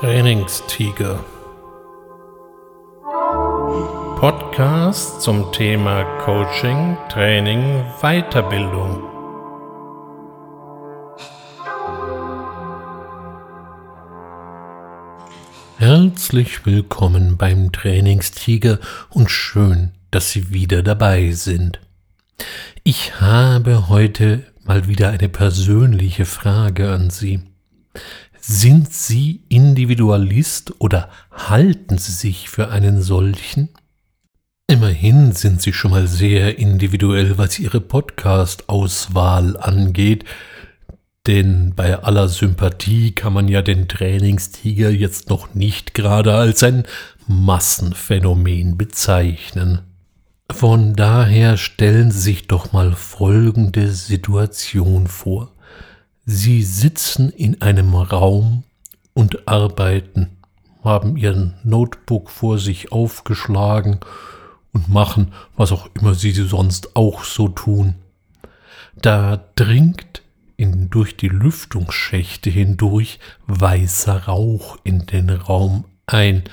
[0.00, 1.24] Trainingstiger.
[4.20, 9.02] Podcast zum Thema Coaching, Training, Weiterbildung.
[15.78, 18.78] Herzlich willkommen beim Trainingstiger
[19.10, 21.80] und schön, dass Sie wieder dabei sind.
[22.84, 27.40] Ich habe heute mal wieder eine persönliche Frage an Sie.
[28.50, 33.68] Sind Sie Individualist oder halten Sie sich für einen solchen?
[34.66, 40.24] Immerhin sind Sie schon mal sehr individuell, was Ihre Podcast-Auswahl angeht,
[41.26, 46.84] denn bei aller Sympathie kann man ja den Trainingstiger jetzt noch nicht gerade als ein
[47.26, 49.80] Massenphänomen bezeichnen.
[50.50, 55.52] Von daher stellen Sie sich doch mal folgende Situation vor.
[56.30, 58.64] Sie sitzen in einem Raum
[59.14, 60.36] und arbeiten,
[60.84, 64.00] haben ihren Notebook vor sich aufgeschlagen
[64.74, 67.94] und machen, was auch immer sie sonst auch so tun.
[68.94, 70.20] Da dringt
[70.58, 76.44] in, durch die Lüftungsschächte hindurch weißer Rauch in den Raum ein.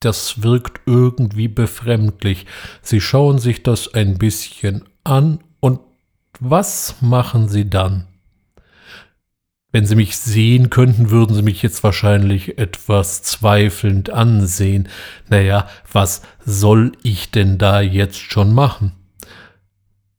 [0.00, 2.46] Das wirkt irgendwie befremdlich.
[2.82, 5.78] Sie schauen sich das ein bisschen an und
[6.40, 8.08] was machen sie dann?
[9.72, 14.88] Wenn Sie mich sehen könnten, würden Sie mich jetzt wahrscheinlich etwas zweifelnd ansehen.
[15.30, 18.92] Naja, was soll ich denn da jetzt schon machen?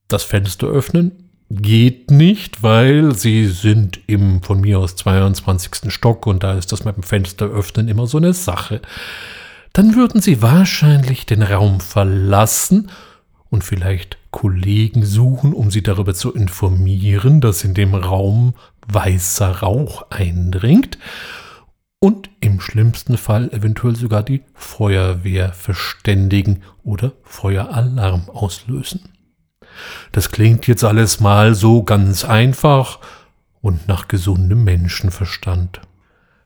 [0.07, 1.29] Das Fenster öffnen?
[1.51, 5.93] Geht nicht, weil Sie sind im von mir aus 22.
[5.93, 8.81] Stock und da ist das mit dem Fenster öffnen immer so eine Sache.
[9.71, 12.89] Dann würden Sie wahrscheinlich den Raum verlassen
[13.53, 18.55] und vielleicht Kollegen suchen, um sie darüber zu informieren, dass in dem Raum
[18.87, 20.97] weißer Rauch eindringt
[21.99, 29.01] und im schlimmsten Fall eventuell sogar die Feuerwehr verständigen oder Feueralarm auslösen.
[30.11, 32.97] Das klingt jetzt alles mal so ganz einfach
[33.61, 35.79] und nach gesundem Menschenverstand.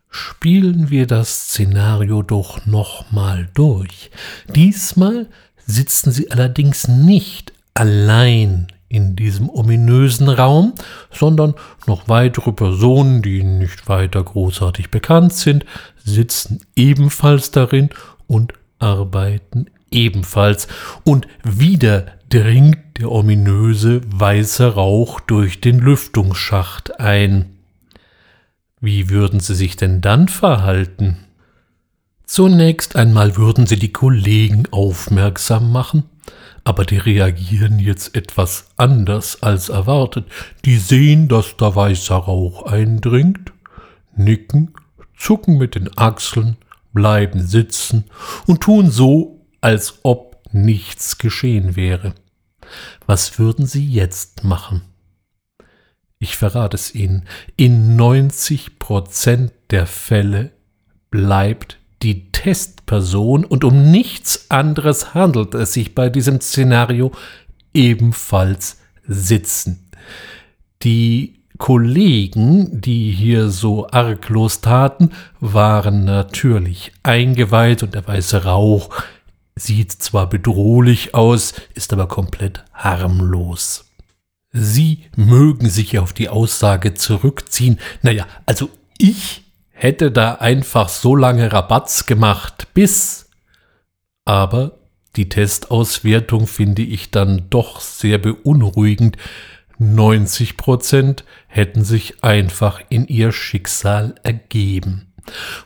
[0.10, 4.12] Spielen wir das Szenario doch nochmal durch.
[4.54, 5.28] Diesmal
[5.68, 10.74] sitzen sie allerdings nicht allein in diesem ominösen Raum,
[11.12, 11.54] sondern
[11.86, 15.66] noch weitere Personen, die nicht weiter großartig bekannt sind,
[16.04, 17.90] sitzen ebenfalls darin
[18.28, 20.68] und arbeiten ebenfalls.
[21.04, 27.58] Und wieder dringt der ominöse weiße Rauch durch den Lüftungsschacht ein.
[28.80, 31.27] Wie würden Sie sich denn dann verhalten?
[32.28, 36.04] Zunächst einmal würden Sie die Kollegen aufmerksam machen,
[36.66, 40.26] aber die reagieren jetzt etwas anders als erwartet.
[40.66, 43.54] Die sehen, dass da weißer Rauch eindringt,
[44.14, 44.74] nicken,
[45.18, 46.58] zucken mit den Achseln,
[46.92, 48.04] bleiben sitzen
[48.46, 52.14] und tun so, als ob nichts geschehen wäre.
[53.06, 54.82] Was würden Sie jetzt machen?
[56.20, 60.52] Ich verrate es Ihnen, in 90 Prozent der Fälle
[61.10, 67.12] bleibt die Testperson und um nichts anderes handelt es sich bei diesem Szenario
[67.74, 69.90] ebenfalls sitzen.
[70.84, 78.90] Die Kollegen, die hier so arglos taten, waren natürlich eingeweiht und der weiße Rauch
[79.56, 83.86] sieht zwar bedrohlich aus, ist aber komplett harmlos.
[84.52, 87.80] Sie mögen sich auf die Aussage zurückziehen.
[88.04, 88.70] Naja, also
[89.00, 89.47] ich
[89.78, 93.30] hätte da einfach so lange Rabatz gemacht, bis.
[94.26, 94.80] Aber
[95.16, 99.18] die Testauswertung finde ich dann doch sehr beunruhigend.
[99.78, 105.14] 90 Prozent hätten sich einfach in ihr Schicksal ergeben.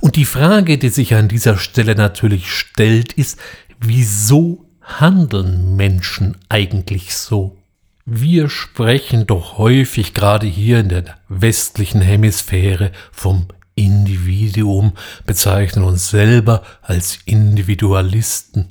[0.02, 3.40] Und die Frage, die sich an dieser Stelle natürlich stellt, ist,
[3.80, 7.58] wieso handeln Menschen eigentlich so?
[8.06, 14.94] Wir sprechen doch häufig gerade hier in der westlichen Hemisphäre vom Individuum,
[15.26, 18.70] bezeichnen uns selber als Individualisten.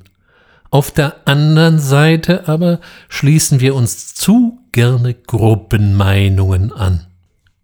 [0.69, 7.07] Auf der anderen Seite aber schließen wir uns zu gerne Gruppenmeinungen an.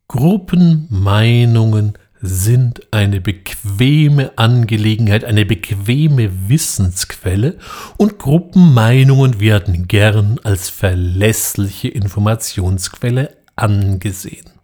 [0.10, 7.58] Gruppenmeinungen sind eine bequeme Angelegenheit, eine bequeme Wissensquelle
[7.98, 14.57] und Gruppenmeinungen werden gern als verlässliche Informationsquelle angesehen.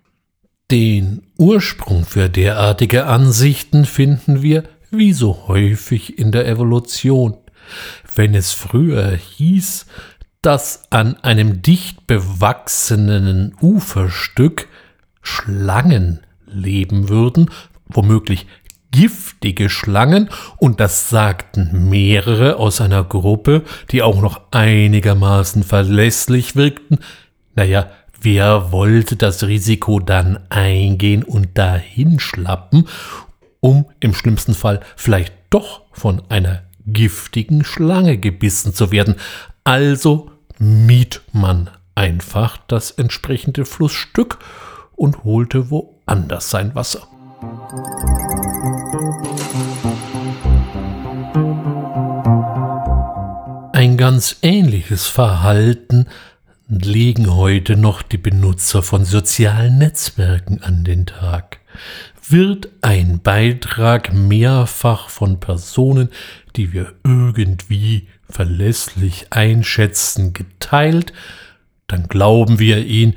[0.71, 7.37] Den Ursprung für derartige Ansichten finden wir, wie so häufig in der Evolution.
[8.15, 9.85] Wenn es früher hieß,
[10.41, 14.67] dass an einem dicht bewachsenen Uferstück
[15.21, 17.49] Schlangen leben würden,
[17.85, 18.45] womöglich
[18.91, 26.99] giftige Schlangen und das sagten mehrere aus einer Gruppe, die auch noch einigermaßen verlässlich wirkten.
[27.55, 27.89] Naja,
[28.23, 32.87] wer wollte das Risiko dann eingehen und dahin schlappen,
[33.59, 39.15] um im schlimmsten Fall vielleicht doch von einer giftigen Schlange gebissen zu werden?
[39.63, 44.39] Also mied man einfach das entsprechende Flussstück
[44.95, 47.07] und holte woanders sein Wasser.
[53.73, 56.07] Ein ganz ähnliches Verhalten
[56.67, 61.59] legen heute noch die Benutzer von sozialen Netzwerken an den Tag.
[62.27, 66.09] Wird ein Beitrag mehrfach von Personen,
[66.55, 71.13] die wir irgendwie verlässlich einschätzen, geteilt,
[71.87, 73.15] dann glauben wir ihn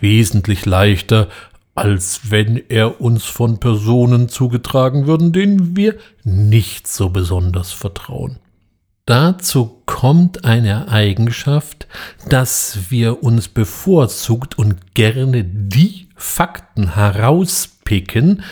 [0.00, 1.28] wesentlich leichter,
[1.74, 8.38] als wenn er uns von Personen zugetragen würden, denen wir nicht so besonders vertrauen.
[9.08, 11.88] Dazu kommt eine Eigenschaft,
[12.28, 18.42] dass wir uns bevorzugt und gerne die Fakten herauspicken,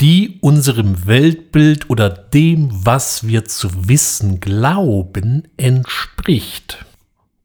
[0.00, 6.84] die unserem Weltbild oder dem, was wir zu wissen glauben, entspricht.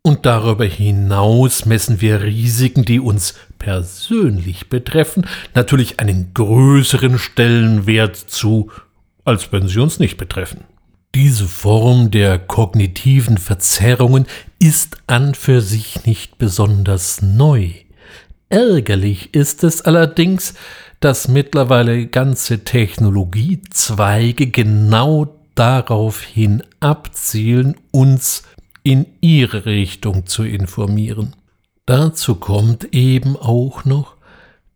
[0.04, 5.26] Und darüber hinaus messen wir Risiken, die uns persönlich betreffen,
[5.56, 8.70] natürlich einen größeren Stellenwert zu,
[9.26, 10.66] als wenn sie uns nicht betreffen.
[11.16, 14.28] Diese Form der kognitiven Verzerrungen
[14.60, 17.72] ist an für sich nicht besonders neu.
[18.50, 20.54] Ärgerlich ist es allerdings,
[21.00, 28.44] dass mittlerweile ganze Technologiezweige genau darauf hin abzielen, uns
[28.84, 31.36] in ihre Richtung zu informieren.
[31.88, 34.16] Dazu kommt eben auch noch,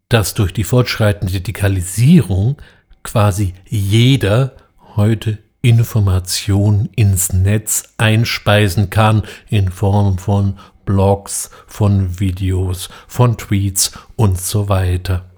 [0.10, 2.58] dass durch die fortschreitende Digitalisierung
[3.04, 4.56] quasi jeder
[4.96, 14.40] heute Informationen ins Netz einspeisen kann in Form von Blogs, von Videos, von Tweets und
[14.40, 15.32] so weiter.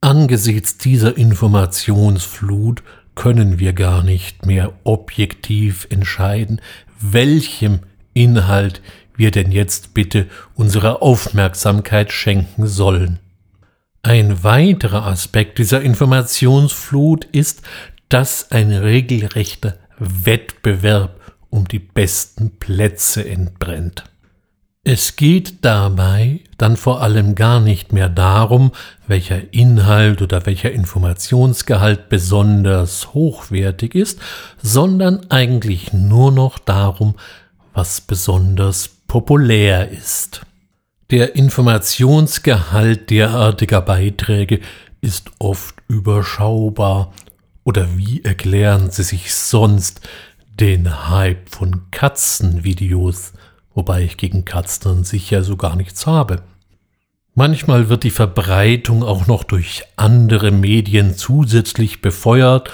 [0.00, 2.82] Angesichts dieser Informationsflut
[3.14, 6.62] können wir gar nicht mehr objektiv entscheiden,
[6.98, 7.80] welchem
[8.14, 8.80] Inhalt
[9.14, 13.18] wir denn jetzt bitte unsere Aufmerksamkeit schenken sollen.
[14.00, 17.60] Ein weiterer Aspekt dieser Informationsflut ist,
[18.10, 21.18] dass ein regelrechter Wettbewerb
[21.48, 24.04] um die besten Plätze entbrennt.
[24.82, 28.72] Es geht dabei dann vor allem gar nicht mehr darum,
[29.06, 34.20] welcher Inhalt oder welcher Informationsgehalt besonders hochwertig ist,
[34.62, 37.14] sondern eigentlich nur noch darum,
[37.74, 40.40] was besonders populär ist.
[41.10, 44.60] Der Informationsgehalt derartiger Beiträge
[45.00, 47.12] ist oft überschaubar.
[47.64, 50.00] Oder wie erklären Sie sich sonst
[50.58, 53.32] den Hype von Katzenvideos,
[53.74, 56.42] wobei ich gegen Katzen sicher so gar nichts habe?
[57.34, 62.70] Manchmal wird die Verbreitung auch noch durch andere Medien zusätzlich befeuert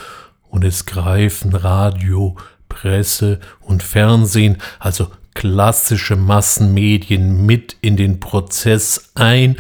[0.49, 2.37] und es greifen Radio,
[2.69, 9.57] Presse und Fernsehen, also klassische Massenmedien mit in den Prozess ein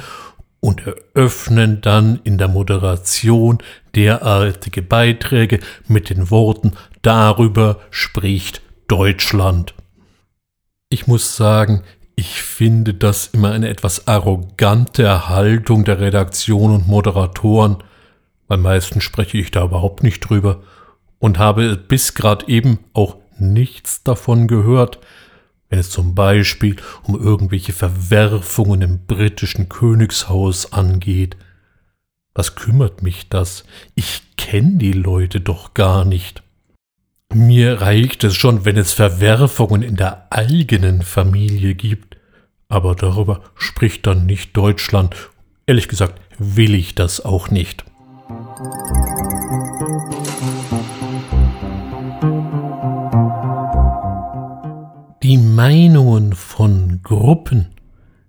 [0.61, 3.59] und eröffnen dann in der Moderation
[3.95, 6.73] derartige Beiträge mit den Worten
[7.03, 9.75] Darüber spricht Deutschland.
[10.89, 11.83] Ich muss sagen,
[12.17, 17.77] ich finde das immer eine etwas arrogante Haltung der Redaktion und Moderatoren.
[18.49, 20.63] Beim meisten spreche ich da überhaupt nicht drüber
[21.19, 24.99] und habe bis gerade eben auch nichts davon gehört,
[25.69, 31.37] wenn es zum Beispiel um irgendwelche Verwerfungen im britischen Königshaus angeht.
[32.35, 33.65] Was kümmert mich das?
[33.95, 36.43] Ich kenne die Leute doch gar nicht.
[37.33, 42.17] Mir reicht es schon, wenn es Verwerfungen in der eigenen Familie gibt,
[42.69, 45.17] aber darüber spricht dann nicht Deutschland.
[45.67, 47.85] Ehrlich gesagt will ich das auch nicht.
[55.27, 57.67] Die Meinungen von Gruppen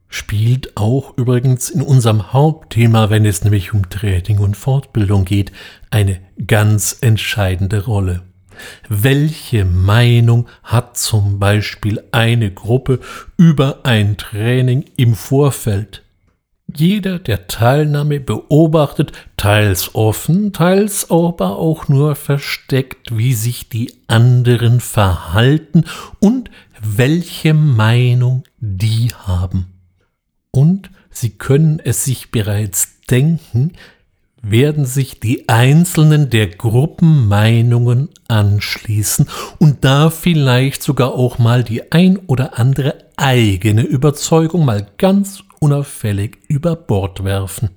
[0.09, 5.51] spielt auch übrigens in unserem Hauptthema, wenn es nämlich um Training und Fortbildung geht,
[5.91, 8.23] eine ganz entscheidende Rolle.
[8.89, 12.99] Welche Meinung hat zum Beispiel eine Gruppe
[13.37, 16.01] über ein Training im Vorfeld?
[16.75, 24.81] Jeder, der Teilnahme beobachtet, teils offen, teils aber auch nur versteckt, wie sich die anderen
[24.81, 25.85] verhalten
[26.19, 26.51] und
[26.81, 29.67] welche Meinung die haben.
[30.51, 33.73] Und Sie können es sich bereits denken,
[34.43, 42.17] werden sich die Einzelnen der Gruppenmeinungen anschließen und da vielleicht sogar auch mal die ein
[42.27, 47.69] oder andere eigene Überzeugung mal ganz unauffällig über Bord werfen.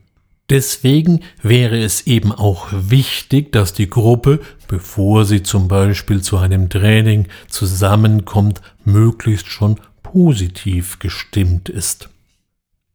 [0.50, 6.68] Deswegen wäre es eben auch wichtig, dass die Gruppe, bevor sie zum Beispiel zu einem
[6.68, 12.08] Training zusammenkommt, möglichst schon positiv gestimmt ist.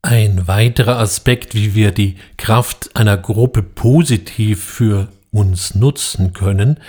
[0.01, 6.79] Ein weiterer Aspekt, wie wir die Kraft einer Gruppe positiv für uns nutzen können,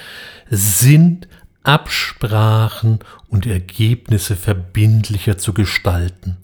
[0.51, 1.29] sind
[1.63, 6.37] Absprachen und Ergebnisse verbindlicher zu gestalten.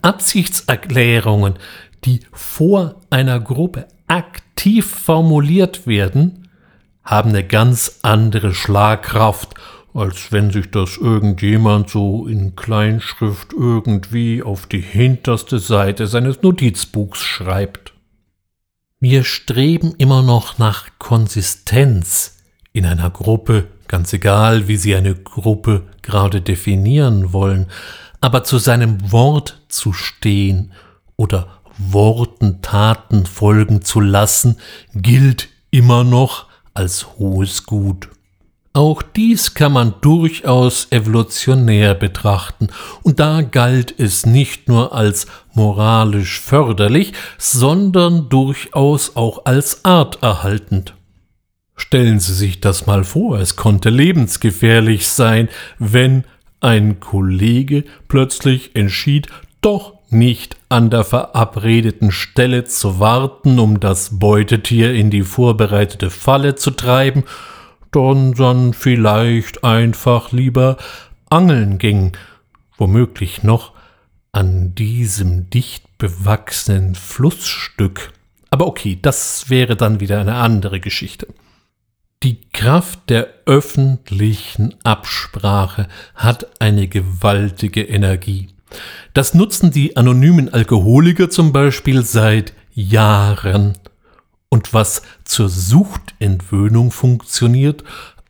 [0.00, 1.54] Absichtserklärungen,
[2.04, 6.48] die vor einer Gruppe aktiv formuliert werden,
[7.02, 9.54] haben eine ganz andere Schlagkraft,
[9.92, 17.20] als wenn sich das irgendjemand so in Kleinschrift irgendwie auf die hinterste Seite seines Notizbuchs
[17.20, 17.92] schreibt.
[18.98, 22.38] Wir streben immer noch nach Konsistenz
[22.72, 27.66] in einer Gruppe, ganz egal, wie Sie eine Gruppe gerade definieren wollen,
[28.20, 30.72] aber zu seinem Wort zu stehen
[31.16, 34.58] oder Worten Taten folgen zu lassen,
[34.94, 38.08] gilt immer noch als hohes Gut.
[38.76, 42.68] Auch dies kann man durchaus evolutionär betrachten,
[43.04, 50.94] und da galt es nicht nur als moralisch förderlich, sondern durchaus auch als arterhaltend.
[51.76, 56.24] Stellen Sie sich das mal vor, es konnte lebensgefährlich sein, wenn
[56.58, 59.28] ein Kollege plötzlich entschied,
[59.60, 66.54] doch nicht an der verabredeten Stelle zu warten, um das Beutetier in die vorbereitete Falle
[66.54, 67.24] zu treiben,
[67.92, 70.78] sondern vielleicht einfach lieber
[71.30, 72.16] angeln ging,
[72.76, 73.72] womöglich noch
[74.32, 78.12] an diesem dicht bewachsenen Flussstück.
[78.50, 81.28] Aber okay, das wäre dann wieder eine andere Geschichte.
[82.22, 88.53] Die Kraft der öffentlichen Absprache hat eine gewaltige Energie.
[89.12, 93.78] Das nutzen die anonymen Alkoholiker zum Beispiel seit Jahren.
[94.48, 97.84] Und was zur Suchtentwöhnung funktioniert,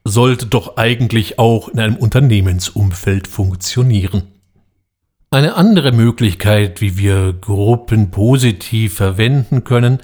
[0.05, 4.25] sollte doch eigentlich auch in einem Unternehmensumfeld funktionieren.
[5.31, 9.99] Eine andere Möglichkeit, wie wir Gruppen positiv verwenden können,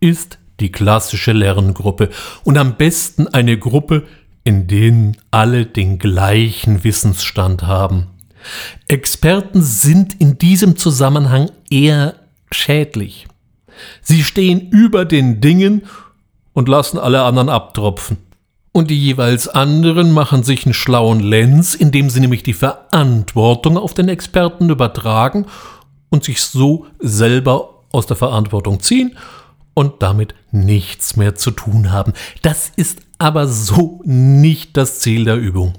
[0.00, 2.08] ist die klassische Lerngruppe
[2.44, 4.04] und am besten eine Gruppe,
[4.44, 8.06] in denen alle den gleichen Wissensstand haben.
[8.88, 12.14] Experten sind in diesem Zusammenhang eher
[12.50, 13.26] schädlich.
[14.00, 15.82] Sie stehen über den Dingen
[16.52, 18.18] und lassen alle anderen abtropfen.
[18.72, 23.92] Und die jeweils anderen machen sich einen schlauen Lenz, indem sie nämlich die Verantwortung auf
[23.92, 25.46] den Experten übertragen
[26.08, 29.16] und sich so selber aus der Verantwortung ziehen
[29.74, 32.14] und damit nichts mehr zu tun haben.
[32.40, 35.74] Das ist aber so nicht das Ziel der Übung.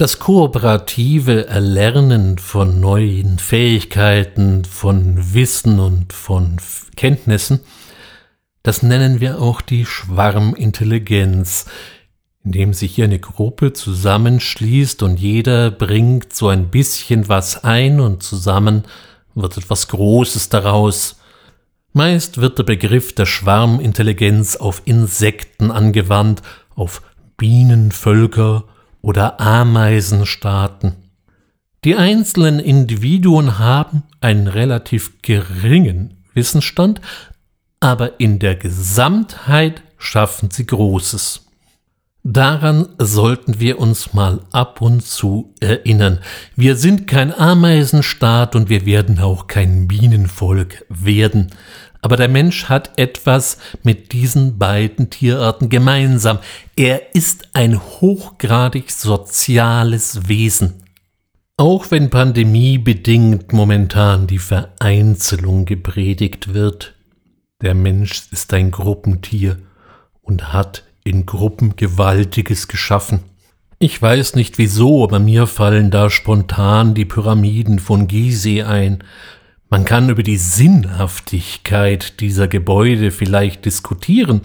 [0.00, 6.56] Das kooperative Erlernen von neuen Fähigkeiten, von Wissen und von
[6.96, 7.60] Kenntnissen,
[8.62, 11.66] das nennen wir auch die Schwarmintelligenz,
[12.42, 18.22] indem sich hier eine Gruppe zusammenschließt und jeder bringt so ein bisschen was ein und
[18.22, 18.84] zusammen
[19.34, 21.20] wird etwas Großes daraus.
[21.92, 26.40] Meist wird der Begriff der Schwarmintelligenz auf Insekten angewandt,
[26.74, 27.02] auf
[27.36, 28.64] Bienenvölker
[29.02, 30.94] oder Ameisenstaaten.
[31.84, 37.00] Die einzelnen Individuen haben einen relativ geringen Wissensstand,
[37.80, 41.46] aber in der Gesamtheit schaffen sie Großes.
[42.22, 46.18] Daran sollten wir uns mal ab und zu erinnern.
[46.54, 51.50] Wir sind kein Ameisenstaat und wir werden auch kein Bienenvolk werden.
[52.02, 56.38] Aber der Mensch hat etwas mit diesen beiden Tierarten gemeinsam.
[56.76, 60.82] Er ist ein hochgradig soziales Wesen.
[61.56, 66.94] Auch wenn pandemiebedingt momentan die Vereinzelung gepredigt wird,
[67.60, 69.58] der Mensch ist ein Gruppentier
[70.22, 73.20] und hat in Gruppen Gewaltiges geschaffen.
[73.78, 79.04] Ich weiß nicht wieso, aber mir fallen da spontan die Pyramiden von Gizeh ein,
[79.70, 84.42] man kann über die Sinnhaftigkeit dieser Gebäude vielleicht diskutieren,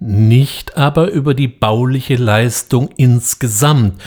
[0.00, 4.02] nicht aber über die bauliche Leistung insgesamt.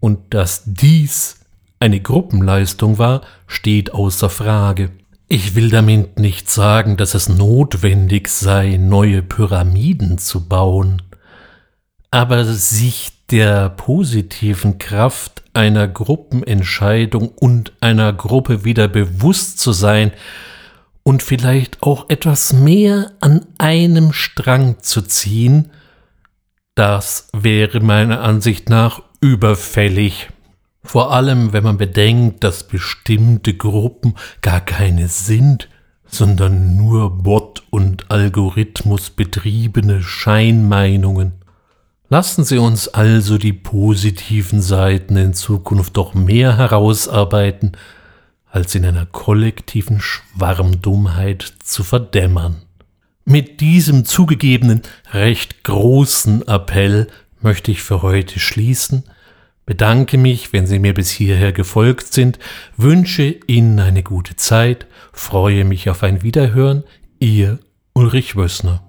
[0.00, 1.40] Und dass dies
[1.80, 4.90] eine Gruppenleistung war, steht außer Frage.
[5.28, 11.02] Ich will damit nicht sagen, dass es notwendig sei, neue Pyramiden zu bauen,
[12.10, 20.12] aber sich der positiven Kraft einer Gruppenentscheidung und einer Gruppe wieder bewusst zu sein
[21.02, 25.70] und vielleicht auch etwas mehr an einem Strang zu ziehen,
[26.74, 30.28] das wäre meiner Ansicht nach überfällig.
[30.82, 35.68] Vor allem, wenn man bedenkt, dass bestimmte Gruppen gar keine sind,
[36.06, 41.39] sondern nur Bot- und Algorithmus betriebene Scheinmeinungen.
[42.12, 47.76] Lassen Sie uns also die positiven Seiten in Zukunft doch mehr herausarbeiten,
[48.50, 52.62] als in einer kollektiven Schwarmdummheit zu verdämmern.
[53.24, 57.06] Mit diesem zugegebenen recht großen Appell
[57.40, 59.04] möchte ich für heute schließen,
[59.64, 62.40] bedanke mich, wenn Sie mir bis hierher gefolgt sind,
[62.76, 66.82] wünsche Ihnen eine gute Zeit, freue mich auf ein Wiederhören,
[67.20, 67.60] Ihr
[67.92, 68.82] Ulrich Wössner.